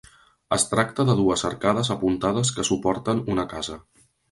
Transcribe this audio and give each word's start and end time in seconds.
Es 0.55 0.63
tracta 0.71 1.05
de 1.09 1.15
dues 1.19 1.43
arcades 1.51 1.93
apuntades 1.97 2.53
que 2.57 2.67
suporten 2.73 3.25
una 3.37 3.49
casa. 3.55 3.81